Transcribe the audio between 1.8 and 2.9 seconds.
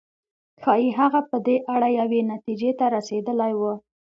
یوې نتيجې ته